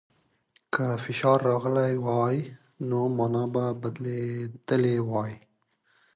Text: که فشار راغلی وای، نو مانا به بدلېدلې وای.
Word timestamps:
که 0.73 0.85
فشار 1.03 1.39
راغلی 1.49 1.93
وای، 2.05 2.37
نو 2.89 2.99
مانا 3.17 3.45
به 3.53 3.65
بدلېدلې 3.81 4.95
وای. 5.09 5.33